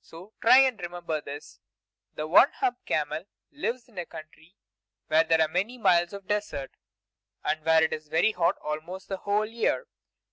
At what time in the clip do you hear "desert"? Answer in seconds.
6.28-6.76